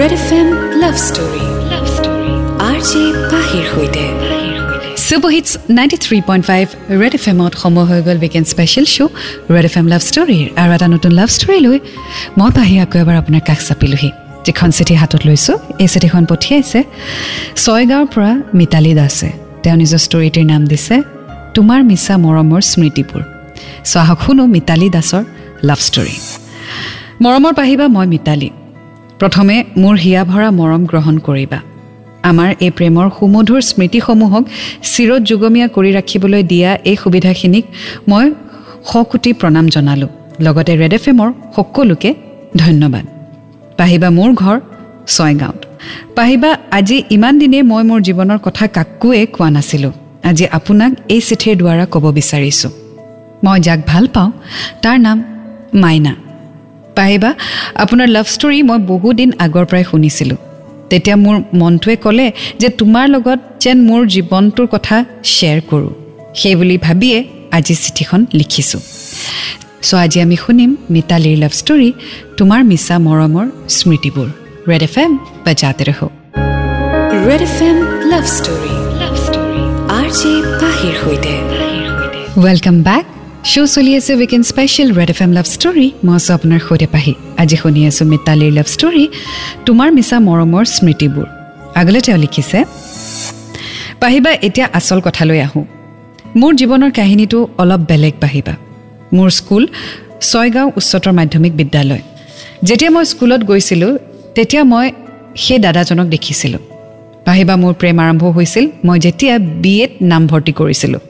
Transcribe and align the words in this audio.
Red 0.00 0.12
F 0.18 0.28
M 0.38 0.48
love 0.82 0.94
story 1.08 1.44
love 1.72 1.84
story 1.96 2.32
R 2.68 2.78
J 2.88 3.02
পাহিৰ 3.32 3.64
সৈতে 3.72 4.04
super 5.06 5.30
hits 5.36 5.50
ninety 5.78 5.98
three 6.04 6.18
point 6.28 6.44
five 6.50 6.66
red 7.00 7.14
F 7.18 7.24
এমত 7.32 7.52
সময় 7.62 7.86
হৈ 7.90 8.00
গ'ল 8.06 8.18
weekend 8.24 8.46
special 8.52 8.86
show' 8.94 9.12
red 9.54 9.64
F 9.70 9.74
M 9.80 9.86
love 9.92 10.02
ষ্টৰীৰ 10.10 10.46
আৰু 10.62 10.70
এটা 10.76 10.86
নতুন 10.94 11.12
লাভ 11.20 11.28
ষ্টৰী 11.36 11.58
লৈ 11.66 11.78
মই 12.38 12.50
পাহি 12.56 12.74
আকৌ 12.84 12.96
এবাৰ 13.04 13.16
আপোনাৰ 13.22 13.42
কাষ 13.48 13.60
চাপিলোহি। 13.68 14.10
যিখন 14.46 14.68
চিঠি 14.76 14.94
হাতত 15.00 15.22
লৈছোঁ 15.28 15.56
এই 15.82 15.88
চিঠিখন 15.92 16.22
পঠিয়াইছে 16.30 16.80
ছয়গাঁৱৰ 17.64 18.06
পৰা 18.14 18.30
মিতালী 18.58 18.92
দাসে। 19.00 19.30
তেওঁ 19.62 19.76
নিজৰ 19.80 20.00
ষ্টৰিটিৰ 20.06 20.46
নাম 20.52 20.62
দিছে 20.72 20.96
তোমাৰ 21.54 21.80
মিছা 21.90 22.14
মৰমৰ 22.24 22.62
স্মৃতিবোৰ। 22.70 23.22
চ' 23.90 23.96
আহক 24.02 24.18
শুনো 24.24 24.44
মিতালী 24.54 24.88
দাসৰ 24.96 25.22
লাভ 25.68 25.80
ষ্টৰী 25.88 26.16
মৰমৰ 27.22 27.52
পাহিবা 27.60 27.84
মই 27.96 28.08
মিতালী। 28.14 28.50
প্ৰথমে 29.20 29.56
মোৰ 29.76 29.96
হিয়া 29.96 30.24
ভৰা 30.24 30.50
মৰম 30.50 30.82
গ্ৰহণ 30.86 31.18
কৰিবা। 31.18 31.60
আমাৰ 32.22 32.50
এই 32.60 32.70
প্ৰেমৰ 32.70 33.06
সুমধুৰ 33.18 33.60
স্মৃতিসমূহক 33.60 34.44
চিৰত 34.92 35.22
যুগমীয়া 35.22 35.68
কৰি 35.68 35.90
ৰাখিবলৈ 35.92 36.42
দিয়া 36.42 36.70
এই 36.90 36.96
সুবিধাখিনিক 36.96 37.64
মই 38.08 38.26
শকোটি 38.92 39.32
প্ৰণাম 39.32 39.66
জনালোঁ। 39.68 40.08
লগতে 40.40 40.72
ৰেড 40.76 40.92
এফ 40.94 41.04
এমৰ 41.08 41.30
সকলোকে 41.56 42.10
ধন্যবাদ। 42.56 43.04
পাহিবা 43.78 44.08
মোৰ 44.10 44.30
ঘৰ 44.34 44.56
ছয়গাঁৱত। 45.06 45.60
পাহিবা 46.16 46.50
আজি 46.70 46.96
ইমান 47.10 47.34
দিনে 47.38 47.58
মই 47.62 47.82
মোৰ 47.84 48.00
জীৱনৰ 48.02 48.38
কথা 48.42 48.64
কাকোৱে 48.66 49.26
কোৱা 49.26 49.48
নাছিলোঁ। 49.50 49.92
আজি 50.24 50.46
আপোনাক 50.58 50.92
এই 51.08 51.20
চিঠিৰ 51.20 51.54
দ্বাৰা 51.56 51.84
ক'ব 51.86 52.04
বিচাৰিছোঁ। 52.18 52.72
মই 53.44 53.60
যাক 53.60 53.80
ভাল 53.86 54.04
পাওঁ 54.14 54.30
তাৰ 54.82 54.96
নাম 55.00 55.16
মাইনা। 55.74 56.14
পাহিবা 56.98 57.30
আপোনাৰ 57.82 58.08
লাভ 58.16 58.26
ষ্টৰী 58.34 58.58
মই 58.68 58.78
বহুদিন 58.92 59.30
আগৰ 59.44 59.64
পৰাই 59.70 59.84
শুনিছিলোঁ। 59.90 60.38
তেতিয়া 60.90 61.16
মোৰ 61.24 61.36
মনটোৱে 61.60 61.96
ক'লে 62.04 62.26
যে 62.60 62.68
তোমাৰ 62.80 63.06
লগত 63.14 63.38
যেন 63.62 63.76
মোৰ 63.88 64.00
জীৱনটোৰ 64.14 64.66
কথা 64.74 64.96
শ্বেয়াৰ 65.32 65.60
কৰোঁ। 65.70 65.92
সেই 66.40 66.54
বুলি 66.58 66.76
ভাবিয়ে 66.86 67.18
আজি 67.56 67.74
চিঠিখন 67.82 68.20
লিখিছোঁ। 68.38 68.82
চ' 69.86 69.94
আজি 70.04 70.18
আমি 70.24 70.36
শুনিম 70.44 70.70
মিতালীৰ 70.94 71.36
লাভ 71.42 71.52
ষ্টৰী 71.60 71.88
তোমাৰ 72.38 72.60
মিছা 72.70 72.96
মৰমৰ 73.06 73.46
স্মৃতিবোৰ। 73.76 74.28
ৰেড 74.70 74.82
এফ 74.88 74.96
এম 75.04 75.12
বা 75.44 75.52
ৰহ 75.88 76.00
red 77.26 77.42
F 77.48 77.58
M 77.68 77.76
love 78.12 78.24
story 78.36 78.74
love 79.00 79.14
story 79.26 79.62
R 79.98 80.08
J 80.18 80.32
পাহিৰ 80.60 80.94
সৈতে। 81.02 81.34
ৱেলকাম 82.44 82.76
বেক 82.88 83.04
শ্ব' 83.52 83.70
চলি 83.74 83.92
আছে 83.98 84.12
weekend 84.20 84.44
special 84.52 84.88
red 84.98 85.10
F 85.14 85.20
M 85.26 85.32
love 85.38 85.46
story 85.54 85.86
মই 86.06 86.14
আছোঁ 86.18 86.32
আপোনাৰ 86.38 86.60
সৈতে 86.68 86.86
পাহি। 86.94 87.12
আজি 87.42 87.56
শুনি 87.62 87.80
আছোঁ 87.90 88.06
মিতালীৰ 88.12 88.52
লাভ 88.58 88.68
ষ্টৰী 88.74 89.04
তোমাৰ 89.66 89.88
মিছা 89.96 90.16
মৰমৰ 90.28 90.64
স্মৃতিবোৰ। 90.76 91.26
আগলৈ 91.80 92.00
তেওঁ 92.06 92.18
লিখিছে 92.24 92.58
পাহিবা 94.02 94.30
এতিয়া 94.46 94.66
আচল 94.78 94.98
কথালৈ 95.06 95.38
আহোঁ। 95.46 95.64
মোৰ 96.40 96.52
জীৱনৰ 96.60 96.90
কাহিনীটো 96.98 97.38
অলপ 97.62 97.80
বেলেগ 97.90 98.14
পাহিবা। 98.24 98.54
মোৰ 99.16 99.28
স্কুল 99.38 99.64
ছয়গাঁও 100.30 100.68
উচ্চতৰ 100.78 101.12
মাধ্যমিক 101.18 101.52
বিদ্যালয়। 101.60 102.02
যেতিয়া 102.68 102.90
মই 102.94 103.04
স্কুলত 103.12 103.40
গৈছিলোঁ 103.50 103.92
তেতিয়া 104.36 104.62
মই 104.72 104.86
সেই 105.42 105.58
দাদাজনক 105.64 106.06
দেখিছিলোঁ। 106.14 106.62
পাহিবা 107.26 107.54
মোৰ 107.62 107.72
প্ৰেম 107.80 107.96
আৰম্ভ 108.04 108.22
হৈছিল। 108.36 108.64
মই 108.86 108.98
যেতিয়া 109.06 109.34
বি 109.62 109.74
এত 109.84 109.92
নামভৰ্তি 110.12 110.52
কৰিছিলোঁ। 110.60 111.02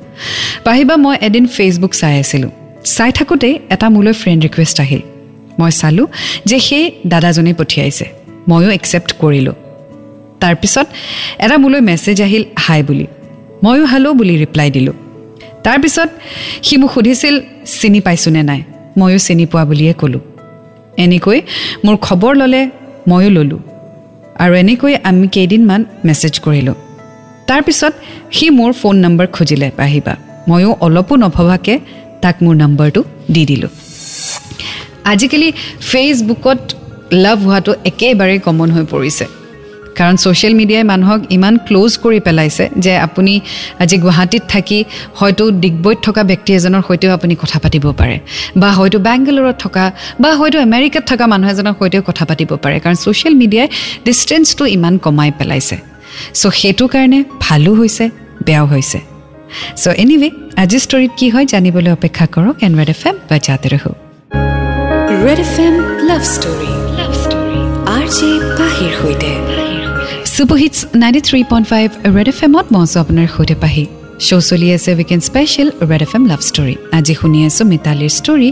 পাহিবা 0.65 0.97
মই 0.97 1.17
এদিন 1.21 1.47
ফেচবুক 1.47 1.93
চাই 1.93 2.19
আছিলোঁ। 2.19 2.51
চাই 2.85 3.13
থাকোঁতেই 3.13 3.59
এটা 3.71 3.89
মোলৈ 3.89 4.13
ফ্ৰেণ্ড 4.13 4.45
ৰিকুৱেষ্ট 4.45 4.81
আহিল। 4.81 5.01
মই 5.59 5.71
চালোঁ 5.71 6.07
যে 6.45 6.61
সেই 6.61 6.93
দাদাজনে 7.07 7.55
পঠিয়াইছে। 7.55 8.09
ময়ো 8.49 8.71
একচেপ্ট 8.71 9.13
কৰিলোঁ। 9.13 9.53
তাৰপিছত 10.41 10.87
এটা 11.39 11.59
মোলৈ 11.59 11.81
মেছেজ 11.81 12.23
আহিল 12.23 12.45
হাই 12.59 12.83
বুলি। 12.83 13.07
ময়ো 13.65 13.85
হেল্ল' 13.85 14.13
বুলি 14.13 14.45
ৰিপ্লাই 14.45 14.71
দিলোঁ। 14.71 14.93
তাৰপিছত 15.65 16.09
সি 16.63 16.77
মোক 16.77 16.93
সুধিছিল 16.93 17.41
চিনি 17.81 18.01
পাইছোঁনে 18.01 18.43
নাই? 18.43 18.63
ময়ো 18.99 19.19
চিনি 19.19 19.47
পোৱা 19.47 19.65
বুলিয়ে 19.65 19.93
ক'লোঁ। 19.93 20.21
এনেকৈ 20.97 21.41
মোৰ 21.85 21.97
খবৰ 21.97 22.35
ল'লে 22.35 22.69
ময়ো 23.09 23.31
ল'লোঁ। 23.31 23.59
আৰু 24.39 24.55
এনেকৈ 24.55 24.97
আমি 25.05 25.29
কেইদিনমান 25.29 25.85
মেছেজ 26.05 26.39
কৰিলোঁ। 26.39 26.75
তাৰপিছত 27.51 27.93
সি 28.37 28.47
মোৰ 28.59 28.71
ফোন 28.81 28.95
নম্বৰ 29.05 29.27
খুজিলে 29.37 29.69
পাহিবা 29.81 30.15
ময়ো 30.49 30.71
অলপো 30.87 31.15
নভবাকৈ 31.23 31.77
তাক 32.23 32.37
মোৰ 32.45 32.55
নম্বৰটো 32.63 33.01
দি 33.35 33.43
দিলোঁ। 33.51 33.73
আজিকালি 35.13 35.49
ফেচবুকত 35.91 36.61
লাভ 37.25 37.39
হোৱাটো 37.47 37.73
একেবাৰে 37.91 38.37
কমন 38.47 38.69
হৈ 38.77 38.85
পৰিছে। 38.95 39.27
কাৰণ 39.99 40.17
ছ'চিয়েল 40.23 40.55
মিডিয়াই 40.61 40.85
মানুহক 40.93 41.21
ইমান 41.37 41.55
ক্ল'জ 41.67 41.93
কৰি 42.05 42.19
পেলাইছে 42.27 42.65
যে 42.85 42.93
আপুনি 43.07 43.33
আজি 43.83 43.97
গুৱাহাটীত 44.05 44.43
থাকি 44.53 44.79
হয়তো 45.19 45.45
ডিগবৈত 45.63 45.99
থকা 46.07 46.23
ব্যক্তি 46.31 46.51
এজনৰ 46.59 46.83
সৈতেও 46.89 47.13
আপুনি 47.19 47.35
কথা 47.43 47.59
পাতিব 47.65 47.85
পাৰে। 48.01 48.17
বা 48.61 48.71
হয়তো 48.79 48.99
বেংগালুৰুত 49.07 49.57
থকা 49.65 49.85
বা 50.23 50.31
হয়তো 50.41 50.57
আমেৰিকাত 50.67 51.05
থকা 51.11 51.25
মানুহ 51.33 51.49
এজনৰ 51.55 51.75
সৈতেও 51.81 52.03
কথা 52.09 52.25
পাতিব 52.31 52.51
পাৰে। 52.63 52.77
কাৰণ 52.85 52.97
ছ'চিয়েল 53.05 53.35
মিডিয়াই 53.43 53.67
ডিষ্টেঞ্চটো 54.07 54.65
ইমান 54.77 54.95
কমাই 55.05 55.31
পেলাইছে। 55.39 55.77
চ' 56.41 56.55
সেইটো 56.61 56.85
কাৰণে 56.95 57.19
ভালো 57.47 57.71
হৈছে 57.81 58.05
বেয়াও 58.47 58.67
হৈছে। 58.73 58.99
চ' 59.83 59.95
এনিৱে 60.03 60.29
আজিৰ 60.63 60.81
ষ্টৰীত 60.87 61.13
কি 61.19 61.27
হয় 61.35 61.47
জানিবলৈ 61.53 61.91
অপেক্ষা 61.99 62.27
কৰক 62.35 62.57
এন 62.67 62.73
ৰেড 62.79 62.91
এফ 62.95 63.03
এম 63.09 63.17
বা 63.29 63.37
জাতে 63.47 63.69
ৰহো। 63.73 63.93
Red 65.25 65.41
F 65.47 65.55
M 65.67 65.75
love 66.09 66.23
story 66.35 66.73
love 66.99 67.13
story 67.25 67.61
R 67.97 68.05
J 68.17 68.31
পাহিৰ 68.59 68.93
সৈতে। 69.01 69.31
Super 70.35 70.59
hits 70.63 70.79
ninety 71.03 71.21
three 71.29 71.41
point 71.51 71.67
five 71.73 71.89
red 72.17 72.29
F 72.33 72.39
এমত 72.47 72.67
মই 72.75 72.83
আছোঁ 72.87 72.99
আপোনাৰ 73.05 73.27
সৈতে 73.37 73.57
পাহি। 73.65 73.85
শ্ব' 74.27 74.45
চলি 74.51 74.69
আছে 74.77 74.91
weekend 74.99 75.23
special 75.29 75.69
red 75.91 76.03
F 76.07 76.13
M 76.17 76.23
love 76.31 76.41
story 76.51 76.75
আজি 76.99 77.15
শুনি 77.21 77.39
আছোঁ 77.49 77.65
মিতালীৰ 77.73 78.13
ষ্টৰী 78.19 78.51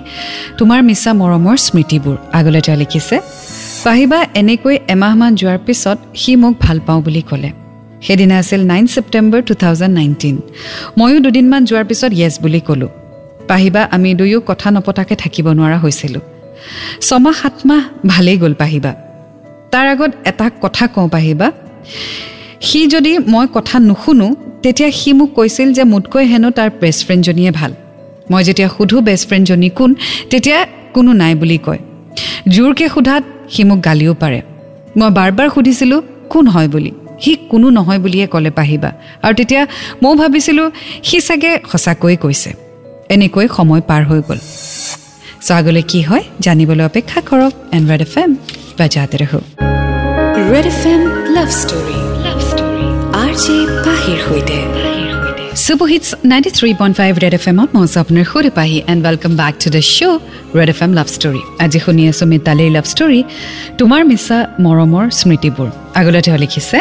তোমাৰ 0.59 0.81
মিছা 0.89 1.11
মৰমৰ 1.21 1.57
স্মৃতিবোৰ। 1.67 2.17
আগলৈ 2.39 2.61
তেওঁ 2.67 2.79
লিখিছে 2.83 3.17
পাহিবা 3.87 4.19
এনেকৈ 4.41 4.77
এমাহমান 4.95 5.33
যোৱাৰ 5.41 5.59
পিছত 5.67 5.99
সি 6.21 6.33
মোক 6.43 6.55
ভাল 6.65 6.78
পাওঁ 6.87 7.00
বুলি 7.06 7.22
ক'লে। 7.31 7.50
সেইদিনা 8.06 8.37
আছিল 8.43 8.61
nine 8.72 8.84
September 8.95 9.41
two 9.49 9.55
thousand 9.62 9.95
nineteen 9.99 10.37
ময়ো 10.99 11.19
দুদিনমান 11.25 11.62
যোৱাৰ 11.71 11.84
পিছত 11.91 12.12
য়েছ 12.21 12.34
বুলি 12.45 12.61
ক'লোঁ। 12.69 12.91
পাহিবা 13.50 13.83
আমি 13.95 14.09
দুয়ো 14.21 14.39
কথা 14.50 14.69
নপতাকৈ 14.75 15.17
থাকিব 15.22 15.47
নোৱাৰা 15.59 15.78
হৈছিলোঁ। 15.84 16.22
ছমাহ 17.06 17.34
সাত 17.41 17.56
মাহ 17.69 17.83
ভালেই 18.12 18.37
গ'ল 18.43 18.55
পাহিবা। 18.62 18.93
তাৰ 19.72 19.87
আগত 19.95 20.12
এটা 20.31 20.47
কথা 20.65 20.84
কওঁ 20.95 21.09
পাহিবা। 21.15 21.47
সি 22.66 22.81
যদি 22.95 23.12
মই 23.33 23.47
কথা 23.56 23.77
নুশুনো 23.89 24.28
তেতিয়া 24.62 24.91
সি 24.99 25.11
মোক 25.19 25.31
কৈছিল 25.39 25.69
যে 25.77 25.84
মোতকৈ 25.93 26.25
হেনো 26.33 26.49
তাৰ 26.59 26.69
বেষ্ট 26.83 27.01
ফ্ৰেণ্ডজনীয়ে 27.06 27.53
ভাল। 27.59 27.72
মই 28.31 28.43
যেতিয়া 28.49 28.69
সোধোঁ 28.77 29.01
বেষ্ট 29.09 29.25
ফ্ৰেণ্ডজনী 29.28 29.69
কোন 29.78 29.91
তেতিয়া 30.31 30.59
কোনো 30.95 31.11
নাই 31.21 31.33
বুলি 31.41 31.59
কয়। 31.66 31.81
জোৰকৈ 32.55 32.89
সোধাত 32.97 33.25
সি 33.49 33.65
মোক 33.65 33.78
গালিও 33.84 34.15
পাৰে। 34.15 34.41
মই 34.99 35.10
বাৰ 35.10 35.31
বাৰ 35.32 35.49
সুধিছিলোঁ 35.55 36.00
কোন 36.28 36.47
হয় 36.47 36.69
বুলি? 36.69 36.93
সি 37.21 37.37
কোনো 37.50 37.71
নহয় 37.71 37.99
বুলিয়ে 37.99 38.27
ক'লে 38.27 38.50
পাহিবা। 38.50 38.91
আৰু 39.22 39.34
তেতিয়া 39.34 39.66
ময়ো 40.03 40.15
ভাবিছিলোঁ 40.15 40.71
সি 41.03 41.21
চাগে 41.21 41.59
সঁচাকৈয়ে 41.72 42.16
কৈছে। 42.16 42.50
এনেকৈ 43.15 43.47
সময় 43.56 43.81
পাৰ 43.81 44.03
হৈ 44.04 44.21
গ'ল। 44.28 44.38
চ' 45.47 45.50
আগলৈ 45.50 45.83
কি 45.83 46.00
হয় 46.03 46.22
জানিবলৈ 46.41 46.84
অপেক্ষা 46.84 47.21
কৰক 47.21 47.53
এণ্ড 47.72 47.91
ৰেড 47.91 48.00
এফ 48.00 48.19
এম 48.19 48.31
বা 48.78 48.87
জাতে 48.87 49.16
ৰহো। 49.22 49.41
Red 50.53 50.66
F 50.66 50.87
M 50.87 51.03
love 51.34 51.49
story 51.60 51.99
love 52.25 52.38
story. 52.50 52.87
R 53.22 53.33
J 53.43 53.56
পাহিৰ 53.84 54.19
সৈতে। 54.28 54.94
Super 55.54 55.88
hits 55.92 56.09
ninety 56.25 56.50
three 56.50 56.70
point 56.81 56.94
five 57.00 57.12
red 57.25 57.34
F 57.38 57.44
এমত 57.50 57.69
মই 57.75 57.82
আছোঁ 57.87 58.00
আপোনাৰ 58.04 58.25
সৈতে 58.32 58.50
Pahi 58.59 58.78
and 58.92 59.00
welcome 59.06 59.32
back 59.41 59.54
to 59.62 59.69
the 59.75 59.82
show' 59.94 60.20
red 60.59 60.69
F 60.75 60.81
M 60.84 60.92
love 60.98 61.09
story 61.16 61.42
আজি 61.65 61.78
শুনি 61.84 62.03
আছোঁ 62.10 62.26
মিতালীৰ 62.32 62.70
লাভ 62.76 62.87
ষ্টৰী 62.92 63.20
তোমাৰ 63.78 64.00
মিছা 64.10 64.38
মৰমৰ 64.65 65.04
স্মৃতিবোৰ 65.19 65.68
আগলৈ 66.01 66.21
তেওঁ 66.27 66.39
লিখিছে 66.45 66.78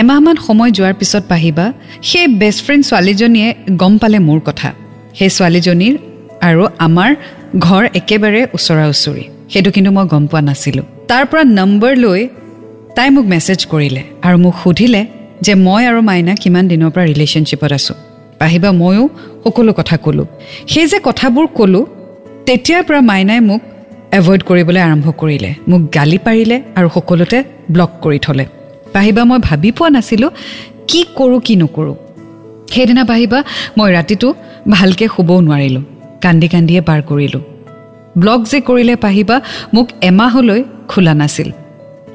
এমাহমান 0.00 0.36
সময় 0.46 0.70
যোৱাৰ 0.78 0.94
পিছত 1.00 1.22
পাহিবা 1.32 1.66
সেই 2.08 2.26
বেষ্ট 2.40 2.60
ফ্ৰেণ্ড 2.64 2.82
ছোৱালীজনীয়ে 2.88 3.48
গম 3.80 3.92
পালে 4.02 4.18
মোৰ 4.28 4.40
কথা 4.48 4.68
সেই 5.18 5.30
ছোৱালীজনীৰ 5.36 5.94
আৰু 6.48 6.62
আমাৰ 6.86 7.10
ঘৰ 7.66 7.82
একেবাৰে 8.00 8.40
ওচৰা 8.56 8.84
ওচৰি 8.92 9.24
সেইটো 9.52 9.70
কিন্তু 9.76 9.90
মই 9.96 10.04
গম 10.12 10.24
পোৱা 10.30 10.40
নাছিলোঁ 10.48 10.86
তাৰ 11.10 11.24
পৰা 11.30 11.42
নম্বৰ 11.58 11.92
লৈ 12.04 12.20
তাই 12.96 13.08
মোক 13.14 13.24
মেছেজ 13.34 13.60
কৰিলে 13.72 14.02
আৰু 14.26 14.36
মোক 14.44 14.54
সুধিলে 14.62 15.02
যে 15.40 15.54
মই 15.54 15.86
আৰু 15.86 16.00
মাইনা 16.00 16.34
কিমান 16.34 16.68
দিনৰ 16.68 16.90
পৰা 16.90 17.04
ৰিলেশ্যনশ্বিপত 17.04 17.72
আছোঁ। 17.72 17.94
পাহিবা 18.38 18.72
ময়ো 18.72 19.08
সকলো 19.44 19.72
কথা 19.72 19.96
ক'লোঁ। 19.96 20.26
সেই 20.68 20.86
যে 20.86 20.98
কথাবোৰ 21.02 21.46
ক'লোঁ 21.46 21.84
তেতিয়াৰ 22.46 22.82
পৰা 22.82 23.00
মাইনাই 23.00 23.40
মোক 23.40 23.60
এভইড 24.12 24.42
কৰিবলৈ 24.42 24.80
আৰম্ভ 24.80 25.10
কৰিলে। 25.10 25.54
মোক 25.68 25.94
গালি 25.94 26.18
পাৰিলে 26.18 26.62
আৰু 26.74 26.88
সকলোতে 26.94 27.44
ব্লক 27.70 27.90
কৰি 28.02 28.18
থ'লে। 28.18 28.46
পাহিবা 28.92 29.24
মই 29.24 29.38
ভাবি 29.38 29.70
পোৱা 29.70 29.90
নাছিলোঁ 29.90 30.30
কি 30.88 31.04
কৰোঁ 31.16 31.40
কি 31.40 31.56
নকৰোঁ। 31.56 31.94
সেইদিনা 32.70 33.04
পাহিবা 33.04 33.44
মই 33.78 33.92
ৰাতিটো 33.92 34.34
ভালকৈ 34.70 35.08
শুবও 35.16 35.40
নোৱাৰিলোঁ। 35.40 35.82
কান্দি 36.20 36.48
কান্দিয়ে 36.48 36.80
পাৰ 36.80 37.02
কৰিলোঁ। 37.02 37.40
ব্লগ 38.18 38.44
যে 38.44 38.60
কৰিলে 38.60 38.96
পাহিবা 38.96 39.40
মোক 39.74 39.88
এমাহলৈ 40.00 40.64
খোলা 40.88 41.14
নাছিল। 41.14 41.50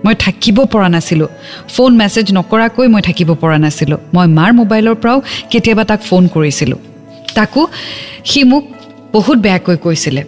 মই 0.06 0.16
থাকিব 0.16 0.58
পৰা 0.74 0.88
নাছিলোঁ। 0.90 1.28
ফোন 1.76 1.92
মেছেজ 1.98 2.28
নকৰাকৈ 2.38 2.88
মই 2.88 3.02
থাকিব 3.02 3.30
পৰা 3.42 3.58
নাছিলোঁ। 3.58 3.98
মই 4.14 4.28
মাৰ 4.38 4.52
মোবাইলৰ 4.60 4.96
পৰাও 4.96 5.18
কেতিয়াবা 5.52 5.84
তাক 5.84 6.00
ফোন 6.02 6.24
কৰিছিলোঁ। 6.28 6.80
তাকো 7.36 7.62
সি 8.26 8.44
মোক 8.44 8.64
বহুত 9.14 9.38
বেয়াকৈ 9.38 9.78
কৈছিলে। 9.78 10.22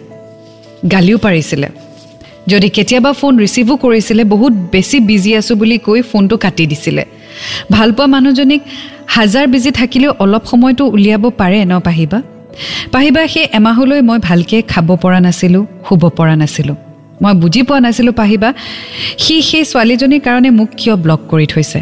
গালিও 0.92 1.18
পাৰিছিলে। 1.18 1.68
যদি 2.48 2.68
কেতিয়াবা 2.68 3.10
ফোন 3.12 3.32
ৰিচিভো 3.38 3.74
কৰিছিলে 3.76 4.22
বহুত 4.24 4.52
বেছি 4.72 4.96
বিজি 5.00 5.30
আছোঁ 5.36 5.56
বুলি 5.56 5.78
কৈ 5.78 6.00
ফোনটো 6.02 6.36
কাটি 6.36 6.64
দিছিলে। 6.66 7.04
ভালপোৱা 7.72 8.06
মানুহজনীক 8.06 8.62
হাজাৰ 9.06 9.46
বিজি 9.46 9.70
থাকিলেও 9.70 10.12
অলপ 10.18 10.44
সময়টো 10.46 10.84
উলিয়াব 10.86 11.24
পাৰে 11.40 11.58
ন 11.64 11.80
পাহিবা? 11.80 12.18
পাহিবা 12.92 13.26
সেই 13.26 13.46
এমাহলৈ 13.58 14.00
মই 14.08 14.18
ভালকৈ 14.18 14.60
খাব 14.62 14.88
পৰা 15.02 15.18
নাছিলোঁ 15.20 15.62
শুব 15.88 16.02
পৰা 16.18 16.36
নাছিলোঁ। 16.36 16.76
মই 17.22 17.34
বুজি 17.34 17.62
পোৱা 17.62 17.80
নাছিলোঁ 17.80 18.12
পাহিবা। 18.12 18.48
সি 19.18 19.34
সেই 19.42 19.64
ছোৱালীজনীৰ 19.70 20.20
কাৰণে 20.20 20.50
মোক 20.50 20.68
কিয় 20.76 20.96
ব্লক 20.96 21.20
কৰি 21.30 21.46
থৈছে? 21.46 21.80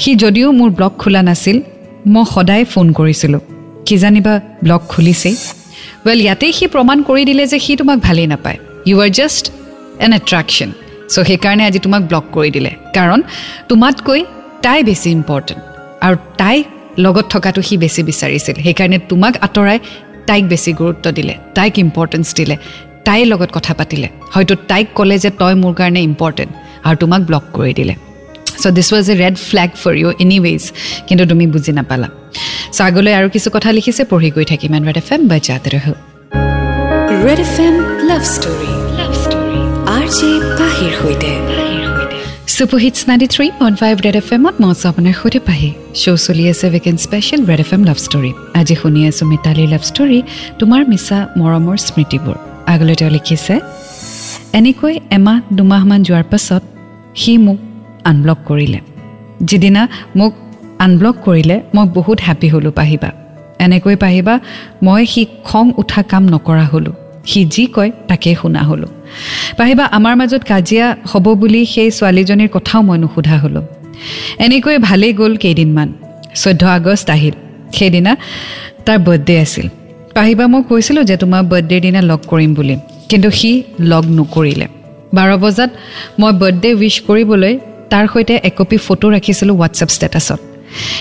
সি 0.00 0.10
যদিও 0.14 0.48
মোৰ 0.52 0.70
ব্লক 0.70 0.92
খোলা 0.98 1.22
নাছিল 1.22 1.56
মই 2.12 2.24
সদায় 2.34 2.64
ফোন 2.64 2.86
কৰিছিলোঁ। 2.92 3.40
কিজানিবা 3.86 4.34
ব্লক 4.64 4.82
খুলিছেই? 4.88 5.36
ৱেল 6.06 6.20
ইয়াতেই 6.20 6.52
সি 6.52 6.66
প্ৰমাণ 6.66 6.98
কৰি 7.02 7.22
দিলে 7.24 7.44
যে 7.46 7.58
সি 7.58 7.72
তোমাক 7.76 7.98
ভালেই 7.98 8.26
নাপায়। 8.26 8.58
You 8.86 8.96
are 9.00 9.10
just 9.18 9.44
an 10.04 10.12
attraction 10.12 10.70
so' 11.12 11.24
সেইকাৰণে 11.28 11.62
আজি 11.68 11.78
তোমাক 11.78 12.02
ব্লক 12.02 12.24
কৰি 12.32 12.50
দিলে। 12.56 12.70
কাৰণ 12.96 13.20
তোমাতকৈ 13.68 14.20
তাই 14.62 14.80
বেছি 14.88 15.08
ইম্পৰ্টেণ্ট 15.10 15.62
আৰু 16.06 16.16
তাই 16.38 16.56
লগত 17.04 17.26
থকাটো 17.30 17.60
সি 17.62 17.74
বেছি 17.76 18.00
বিচাৰিছিল। 18.02 18.54
সেইকাৰণে 18.64 18.98
তোমাক 19.10 19.34
আঁতৰাই 19.46 19.78
তাইক 20.28 20.44
বেছি 20.44 20.70
গুৰুত্ব 20.72 21.06
দিলে। 21.18 21.34
তাইক 21.54 21.74
ইম্পৰ্টেঞ্চ 21.78 22.26
দিলে। 22.34 22.56
তাইৰ 23.08 23.26
লগত 23.32 23.50
কথা 23.56 23.72
পাতিলে। 23.78 24.08
হয়তো 24.34 24.54
তাইক 24.70 24.86
ক'লে 24.98 25.16
যে 25.24 25.30
তই 25.40 25.54
মোৰ 25.62 25.72
কাৰণে 25.80 26.00
ইম্পৰ্টেণ্ট 26.10 26.52
আৰু 26.86 26.96
তোমাক 27.02 27.20
ব্লক 27.28 27.44
কৰি 27.56 27.72
দিলে। 27.78 27.94
So' 28.62 28.72
this 28.76 28.88
was 28.94 29.06
a 29.12 29.14
red 29.22 29.36
flag 29.48 29.70
for 29.82 29.94
you 30.00 30.08
anyways 30.24 30.62
কিন্তু 31.08 31.24
তুমি 31.30 31.44
বুজি 31.54 31.72
নাপালা। 31.78 32.08
চ' 32.76 32.80
আগলৈ 32.88 33.12
আৰু 33.18 33.28
কিছু 33.34 33.48
কথা 33.56 33.70
লিখিছে 33.76 34.02
পঢ়ি 34.12 34.30
গৈ 34.36 34.44
থাকিম 34.52 34.70
এণ্ড 34.76 34.84
ৰেড 34.88 34.98
এফ 35.02 35.08
এম 35.14 35.22
বাজাতে 35.32 35.68
ৰহ। 35.74 35.86
Red 37.26 37.40
F 37.46 37.54
M 37.66 37.74
love 38.08 38.22
story. 38.34 38.72
Love 38.98 39.12
story 39.24 39.60
R 39.96 40.06
J 40.16 40.30
পাহিৰ 40.58 40.92
সৈতে। 41.00 41.32
Super hits 42.56 43.00
ninety 43.08 43.28
three 43.34 43.46
point 43.58 43.76
five 43.82 43.94
red 44.06 44.16
F 44.22 44.28
এমত 44.36 44.54
মই 44.62 44.70
আছোঁ 44.74 44.86
আপোনাৰ 44.92 45.14
সৈতে 45.20 45.40
পাহি। 45.48 45.70
শ্ব' 46.00 46.20
চলি 46.26 46.44
আছে 46.52 46.66
weekend 46.74 46.98
special 47.06 47.40
red 47.50 47.60
F 47.64 47.70
M 47.76 47.82
love 47.88 47.98
story 48.06 48.30
আজি 48.60 48.74
শুনি 48.82 49.00
আছোঁ 49.10 49.26
মিতালীৰ 49.32 49.68
লাভ 49.74 49.82
ষ্টৰী 49.90 50.18
তোমাৰ 50.60 50.80
মিছা 50.90 51.18
মৰমৰ 51.40 51.76
স্মৃতিবোৰ। 51.88 52.36
আগলৈ 52.72 52.94
তেওঁ 52.94 53.10
লিখিছে 53.10 53.54
এনেকৈ 54.58 54.94
এমাহ 55.16 55.38
দুমাহমান 55.56 56.00
যোৱাৰ 56.02 56.24
পাছত 56.32 56.62
সি 57.20 57.32
মোক 57.38 57.58
আনব্লক 58.10 58.38
কৰিলে। 58.48 58.80
যিদিনা 59.48 59.82
মোক 60.16 60.32
আনব্লক 60.78 61.16
কৰিলে 61.24 61.56
মই 61.74 61.86
বহুত 61.94 62.18
হেপ্পী 62.26 62.48
হ'লোঁ 62.48 62.72
পাহিবা। 62.72 63.10
এনেকৈ 63.64 63.96
পাহিবা 63.96 64.34
মই 64.82 65.02
সি 65.06 65.22
খং 65.44 65.64
উঠা 65.76 66.02
কাম 66.02 66.24
নকৰা 66.28 66.64
হ'লোঁ। 66.72 66.96
সি 67.26 67.40
যি 67.44 67.64
কয় 67.66 67.90
তাকেই 68.08 68.34
শুনা 68.34 68.62
হ'লোঁ। 68.62 68.90
পাহিবা 69.56 69.84
আমাৰ 69.96 70.14
মাজত 70.16 70.42
কাজিয়া 70.48 70.86
হ'ব 71.10 71.26
বুলি 71.40 71.60
সেই 71.66 71.90
ছোৱালীজনীৰ 71.90 72.50
কথাও 72.52 72.80
মই 72.82 72.98
নুসোধা 72.98 73.36
হ'লোঁ। 73.38 73.66
এনেকৈ 74.44 74.76
ভালেই 74.78 75.12
গ'ল 75.12 75.32
কেইদিনমান। 75.36 75.88
চৈধ্য 76.42 76.62
আগষ্ট 76.78 77.08
আহিল। 77.10 77.34
সেইদিনা 77.76 78.12
তাৰ 78.86 78.98
বাৰ্থডে 79.06 79.34
আছিল। 79.40 79.66
পাহিবা 80.18 80.44
মই 80.52 80.62
কৈছিলোঁ 80.70 81.02
যে 81.10 81.16
তোমাৰ 81.22 81.42
বাৰ্থডেৰ 81.50 81.80
দিনা 81.86 82.00
লগ 82.10 82.20
কৰিম 82.30 82.50
বুলি। 82.58 82.74
কিন্তু 83.10 83.28
সি 83.38 83.50
লগ 83.92 84.04
নকৰিলে। 84.18 84.66
বাৰ 85.16 85.30
বজাত 85.44 85.70
মই 86.20 86.32
বাৰ্থডে 86.42 86.68
উইচ 86.80 86.96
কৰিবলৈ 87.08 87.52
তাৰ 87.92 88.04
সৈতে 88.12 88.34
একপি 88.48 88.76
ফটো 88.86 89.06
ৰাখিছিলোঁ 89.14 89.54
হোৱাটছএপ 89.58 89.90
ষ্টেটাছত 89.96 90.40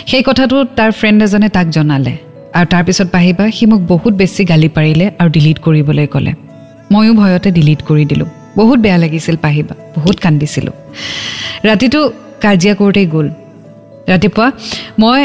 সেই 0.10 0.24
কথাটো 0.28 0.56
তাৰ 0.78 0.92
ফ্ৰেণ্ড 1.00 1.20
এজনে 1.26 1.50
তাক 1.56 1.68
জনালে। 1.76 2.14
আৰু 2.58 2.68
তাৰপিছত 2.74 3.08
পাহিবা 3.16 3.46
সি 3.58 3.64
মোক 3.72 3.82
বহুত 3.94 4.14
বেছি 4.22 4.42
গালি 4.52 4.70
পাৰিলে 4.78 5.06
আৰু 5.20 5.30
ডিলিট 5.36 5.58
কৰিবলৈ 5.66 6.08
ক'লে। 6.14 6.32
ময়ো 6.92 7.14
ভয়তে 7.20 7.50
ডিলিট 7.58 7.82
কৰি 7.90 8.04
দিলোঁ। 8.12 8.30
বহুত 8.60 8.78
বেয়া 8.86 8.98
লাগিছিল 9.04 9.36
পাহিবা 9.46 9.74
বহুত 9.96 10.16
কান্দিছিলোঁ। 10.24 10.76
ৰাতিটো 11.70 12.00
কাজিয়া 12.44 12.74
কৰোঁতেই 12.80 13.08
গ'ল। 13.14 13.28
ৰাতিপুৱা 14.12 14.48
মই 15.02 15.22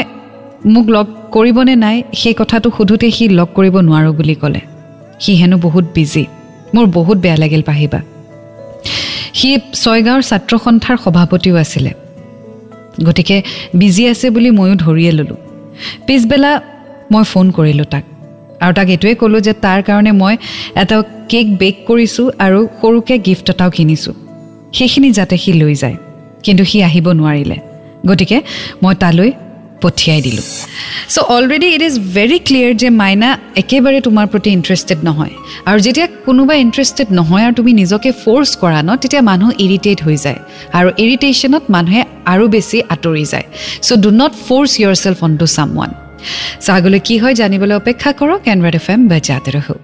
মোক 0.73 0.87
লগ 0.95 1.07
কৰিবনে 1.35 1.75
নাই 1.75 1.97
সেই 2.13 2.33
কথাটো 2.39 2.67
সোধোতে 2.77 3.07
সি 3.11 3.23
লগ 3.39 3.47
কৰিব 3.57 3.75
নোৱাৰোঁ 3.79 4.13
বুলি 4.13 4.35
ক'লে। 4.35 4.61
সি 5.19 5.31
হেনো 5.33 5.57
বহুত 5.57 5.85
বিজি 5.95 6.25
মোৰ 6.73 6.85
বহুত 6.97 7.17
বেয়া 7.17 7.37
লাগিল 7.37 7.61
পাহিবা। 7.61 7.99
সি 9.33 9.49
ছয়গাঁৱৰ 9.83 10.21
ছাত্ৰ 10.29 10.53
সন্থাৰ 10.65 10.97
সভাপতিও 11.03 11.55
আছিলে। 11.55 11.91
গতিকে 13.05 13.37
বিজি 13.75 14.03
আছে 14.07 14.29
বুলি 14.29 14.49
ময়ো 14.51 14.75
ধৰিয়ে 14.75 15.11
ল'লোঁ। 15.11 15.39
পিছবেলা 16.07 16.51
মই 17.11 17.23
ফোন 17.23 17.45
কৰিলোঁ 17.51 17.85
তাক। 17.85 18.03
আৰু 18.63 18.73
তাক 18.73 18.87
এইটোৱে 18.89 19.15
ক'লোঁ 19.15 19.39
যে 19.39 19.53
তাৰ 19.53 19.79
কাৰণে 19.81 20.11
মই 20.11 20.37
এটা 20.81 20.95
কেক 21.29 21.47
বেক 21.57 21.75
কৰিছোঁ 21.87 22.25
আৰু 22.45 22.59
সৰুকৈ 22.81 23.17
গিফ্ট 23.19 23.47
এটাও 23.49 23.69
কিনিছোঁ। 23.69 24.13
সেইখিনি 24.73 25.09
যাতে 25.11 25.35
সি 25.37 25.51
লৈ 25.53 25.73
যায়। 25.75 25.97
কিন্তু 26.43 26.63
সি 26.65 26.77
আহিব 26.83 27.05
নোৱাৰিলে। 27.19 27.57
গতিকে 28.07 28.37
মই 28.83 28.95
তালৈ 28.99 29.31
পঠিয়াই 29.83 30.21
দিলোঁ। 30.27 30.45
So' 31.13 31.25
already 31.35 31.67
it 31.75 31.81
is 31.89 31.95
very 32.15 32.37
clear 32.47 32.73
যে 32.81 32.89
মাইনা 33.01 33.29
একেবাৰে 33.61 33.99
তোমাৰ 34.07 34.25
প্ৰতি 34.33 34.49
ইণ্টাৰেষ্টেড 34.57 34.99
নহয়। 35.07 35.33
আৰু 35.69 35.79
যেতিয়া 35.85 36.07
কোনোবা 36.27 36.55
ইণ্টাৰেষ্টেড 36.65 37.07
নহয় 37.19 37.43
আৰু 37.47 37.53
তুমি 37.59 37.71
নিজকে 37.81 38.09
ফ'ৰ্চ 38.23 38.49
কৰা 38.61 38.79
ন 38.87 38.89
তেতিয়া 39.01 39.23
মানুহ 39.31 39.49
ইৰিটেট 39.65 39.99
হৈ 40.05 40.17
যায়। 40.25 40.39
আৰু 40.77 40.89
ইৰিটেশ্যনত 41.03 41.63
মানুহে 41.75 42.01
আৰু 42.33 42.45
বেছি 42.55 42.77
আঁতৰি 42.93 43.25
যায়। 43.31 43.47
So' 43.87 43.99
do 44.03 44.09
not 44.21 44.33
force 44.45 44.71
yourself 45.03 45.19
on 45.27 45.31
to 45.39 45.45
someone 45.77 45.91
so' 46.63 46.69
আগলৈ 46.77 46.99
কি 47.07 47.15
হয় 47.21 47.35
জানিবলৈ 47.41 47.75
অপেক্ষা 47.81 48.09
কৰক 48.19 48.41
এণ্ড্ৰইড 48.53 48.75
এফ 48.81 48.87
এম 48.93 49.01
বাজাতে 49.11 49.49
ৰহো 49.55 49.75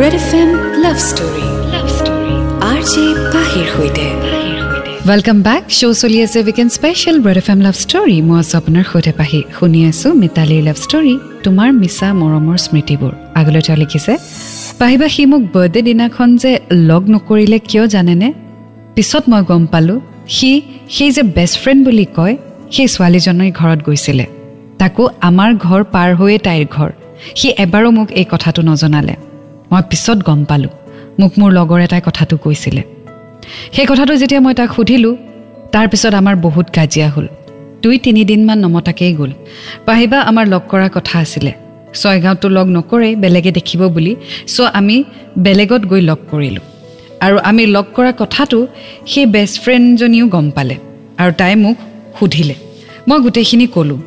red 0.00 0.14
F 0.20 0.30
M 0.40 0.50
love 0.84 0.96
story 1.08 1.46
love 1.74 1.86
story 1.98 2.34
R 2.70 2.80
J 2.92 3.04
পাহিৰ 3.34 3.66
সৈতে। 3.74 4.39
ৱেলকাম 5.08 5.38
বেক 5.42 5.62
শ্ব' 5.78 5.94
চলি 6.02 6.18
আছে 6.26 6.38
weekend 6.46 6.70
special 6.78 7.16
red 7.24 7.38
F 7.42 7.48
M 7.52 7.60
love 7.66 7.76
story 7.84 8.16
মই 8.28 8.36
আছোঁ 8.42 8.56
আপোনাৰ 8.60 8.84
সৈতে 8.90 9.12
পাহি 9.18 9.40
শুনি 9.56 9.80
আছোঁ 9.90 10.10
মিতালীৰ 10.22 10.62
লাভ 10.68 10.78
ষ্টৰী 10.84 11.14
তোমাৰ 11.44 11.68
মিছা 11.80 12.08
মৰমৰ 12.20 12.58
স্মৃতিবোৰ 12.64 13.12
আগলৈ 13.40 13.62
তেওঁ 13.66 13.78
লিখিছে 13.82 14.12
পাহিবা 14.80 15.06
সি 15.14 15.22
মোক 15.32 15.42
বাৰ্থডে 15.54 15.80
দিনাখন 15.88 16.28
যে 16.42 16.52
লগ 16.90 17.02
নকৰিলে 17.14 17.58
কিয় 17.68 17.84
জানেনে 17.94 18.28
পিছত 18.94 19.24
মই 19.30 19.42
গম 19.50 19.62
পালোঁ 19.72 19.98
সি 20.36 20.50
সেই 20.96 21.10
যে 21.16 21.22
বেষ্ট 21.36 21.56
ফ্ৰেণ্ড 21.62 21.80
বুলি 21.86 22.06
কয় 22.18 22.34
সেই 22.74 22.88
ছোৱালীজনীৰ 22.94 23.50
ঘৰত 23.60 23.80
গৈছিলে 23.86 24.26
তাকো 24.80 25.02
আমাৰ 25.28 25.50
ঘৰ 25.64 25.80
পাৰ 25.94 26.10
হৈয়ে 26.20 26.38
তাইৰ 26.46 26.64
ঘৰ 26.76 26.90
সি 27.38 27.48
এবাৰো 27.64 27.88
মোক 27.98 28.08
এই 28.20 28.26
কথাটো 28.32 28.60
নজনালে 28.62 29.14
মই 29.70 29.82
পিছত 29.90 30.18
গম 30.28 30.40
পালোঁ 30.50 30.72
মোক 31.20 31.32
মোৰ 31.40 31.50
লগৰ 31.58 31.78
এটাই 31.86 32.02
কথাটো 32.08 32.34
কৈছিলে 32.44 32.82
সেই 33.72 33.86
কথাটো 33.86 34.16
যেতিয়া 34.16 34.40
মই 34.40 34.54
তাক 34.54 34.72
সুধিলোঁ 34.72 35.16
তাৰপিছত 35.72 36.14
আমাৰ 36.14 36.36
বহুত 36.36 36.66
কাজিয়া 36.74 37.08
হ'ল। 37.08 37.26
দুই 37.82 37.98
তিনিদিনমান 37.98 38.58
নমতাকেই 38.58 39.14
গ'ল। 39.14 39.32
পাহিবা 39.86 40.18
আমাৰ 40.20 40.46
লগ 40.46 40.62
কৰাৰ 40.68 40.90
কথা 40.94 41.18
আছিলে। 41.18 41.52
ছয়গাঁৱতো 41.94 42.48
লগ 42.48 42.66
নকৰে 42.66 43.16
বেলেগে 43.16 43.52
দেখিব 43.52 43.88
বুলি। 43.88 44.16
চ' 44.46 44.60
আমি 44.60 45.04
বেলেগত 45.38 45.82
গৈ 45.86 46.00
লগ 46.00 46.18
কৰিলোঁ। 46.30 46.62
আৰু 47.20 47.38
আমি 47.38 47.66
লগ 47.66 47.84
কৰা 47.94 48.12
কথাটো 48.18 48.66
সেই 49.06 49.26
বেষ্ট 49.26 49.62
ফ্ৰেণ্ডজনীও 49.62 50.28
গম 50.28 50.50
পালে 50.50 50.76
আৰু 51.18 51.32
তাই 51.38 51.54
মোক 51.54 51.76
সুধিলে। 52.18 52.54
মই 53.08 53.20
গোটেইখিনি 53.20 53.66
ক'লোঁ। 53.66 53.98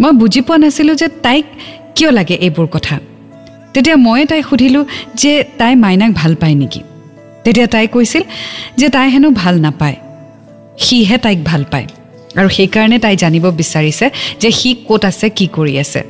মই 0.00 0.12
বুজি 0.12 0.40
পোৱা 0.40 0.58
নাছিলোঁ 0.58 0.94
যে 0.94 1.08
তাইক 1.08 1.44
কিয় 1.94 2.10
লাগে 2.10 2.34
এইবোৰ 2.34 2.66
কথা। 2.66 3.00
তেতিয়া 3.74 3.96
ময়ে 3.96 4.26
তাইক 4.26 4.44
সুধিলোঁ 4.46 4.84
যে 5.14 5.44
তাই 5.58 5.74
মাইনাক 5.74 6.10
ভাল 6.14 6.34
পায় 6.34 6.54
নেকি? 6.54 6.80
তেতিয়া 7.48 7.66
তাই 7.66 7.86
কৈছিল 7.86 8.22
যে 8.76 8.88
তাই 8.88 9.10
হেনো 9.10 9.30
ভাল 9.30 9.60
নাপায়। 9.60 9.96
সিহে 10.78 11.18
তাইক 11.18 11.44
ভাল 11.44 11.64
পায়। 11.70 11.86
আৰু 12.36 12.48
সেইকাৰণে 12.48 12.98
তাই 12.98 13.16
জানিব 13.16 13.44
বিচাৰিছে 13.50 14.10
যে 14.40 14.50
সি 14.50 14.74
ক'ত 14.88 15.04
আছে 15.04 15.30
কি 15.30 15.48
কৰি 15.56 15.78
আছে। 15.78 16.00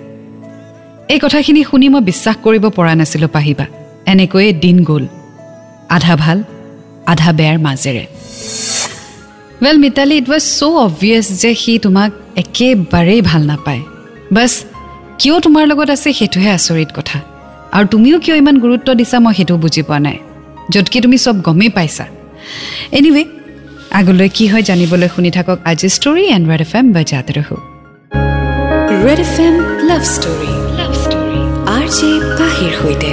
এই 1.09 1.19
কথাখিনি 1.19 1.65
শুনি 1.65 1.89
মই 1.89 2.01
বিশ্বাস 2.01 2.37
কৰিব 2.37 2.69
পৰা 2.69 2.95
নাছিলোঁ 2.95 3.29
পাহিবা। 3.29 3.67
এনেকৈয়ে 4.07 4.53
দিন 4.53 4.85
গ'ল। 4.85 5.07
আধা 5.89 6.17
ভাল 6.17 6.43
আধা 7.07 7.33
বেয়াৰ 7.33 7.59
মাজেৰে। 7.59 8.07
Well 9.63 9.77
Mitali 9.79 10.17
it 10.17 10.27
was 10.29 10.45
so' 10.59 10.63
obvious 10.63 11.27
যে 11.43 11.55
সি 11.55 11.79
তোমাক 11.79 12.11
একেবাৰেই 12.37 13.23
ভাল 13.23 13.43
নাপায়। 13.47 13.83
বাছ 14.33 14.65
কিয় 15.19 15.41
তোমাৰ 15.41 15.67
লগত 15.67 15.91
আছে 15.91 16.13
সেইটোহে 16.13 16.51
আচৰিত 16.51 16.91
কথা। 16.95 17.21
আৰু 17.73 17.87
তুমিও 17.87 18.19
কিয় 18.19 18.37
ইমান 18.37 18.59
গুৰুত্ব 18.59 18.95
দিছা 18.95 19.19
মই 19.21 19.35
সেইটো 19.35 19.57
বুজি 19.57 19.83
পোৱা 19.83 19.99
নাই। 19.99 20.19
য'তকি 20.73 20.99
তুমি 21.05 21.17
চব 21.25 21.37
গমেই 21.47 21.71
পাইছা। 21.77 22.05
এনিৱে 22.99 23.23
আগলৈ 23.99 24.29
কি 24.37 24.45
হয় 24.53 24.65
জানিবলৈ 24.69 25.09
শুনি 25.15 25.31
থাকক 25.37 25.59
আজি 25.71 25.89
story 25.97 26.25
and 26.37 26.45
red 26.51 26.63
F 26.67 26.73
M 26.79 26.87
বাজাতে 26.97 27.33
ৰহো। 27.39 27.57
Red 29.07 29.21
F 29.27 29.35
M 29.47 29.55
love 29.89 30.03
story 30.15 30.53
love 30.79 30.93
story 31.05 31.41
R 31.77 31.87
J 31.97 32.11
পাহিৰ 32.39 32.73
সৈতে। 32.81 33.11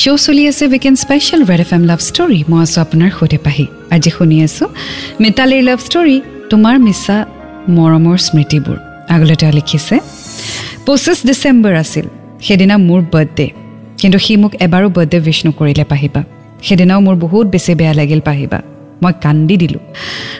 শ্ব' 0.00 0.20
চলি 0.26 0.42
আছে 0.50 0.64
weekend 0.72 0.96
special 1.04 1.40
red 1.50 1.60
F 1.64 1.70
M 1.76 1.82
love 1.90 2.00
story 2.08 2.40
মই 2.50 2.60
আছোঁ 2.64 2.80
আপোনাৰ 2.86 3.10
সৈতে 3.18 3.38
পাহি। 3.46 3.66
আজি 3.94 4.10
শুনি 4.16 4.36
আছোঁ 4.46 4.68
মিতালীৰ 5.22 5.62
লাভ 5.68 5.80
ষ্টৰী 5.86 6.16
তোমাৰ 6.50 6.76
মিছা 6.86 7.16
মৰমৰ 7.76 8.18
স্মৃতিবোৰ। 8.26 8.78
আগলৈ 9.14 9.36
তেওঁ 9.40 9.52
লিখিছে 9.58 9.96
পঁচিছ 10.86 11.18
ডিচেম্বৰ 11.28 11.74
আছিল। 11.82 12.06
সেইদিনা 12.46 12.76
মোৰ 12.88 13.00
বাৰ্থডে 13.12 13.46
কিন্তু 14.00 14.18
সি 14.24 14.32
মোক 14.42 14.52
এবাৰো 14.66 14.88
বাৰ্থডে 14.96 15.18
উইচ 15.24 15.38
নকৰিলে 15.46 15.84
পাহিবা। 15.92 16.20
সেইদিনাও 16.62 17.00
মোৰ 17.00 17.14
বহুত 17.14 17.46
বেছি 17.46 17.74
বেয়া 17.74 17.94
লাগিল 17.94 18.20
পাহিবা। 18.20 18.62
মই 19.02 19.12
কান্দি 19.22 19.56
দিলোঁ। 19.56 19.80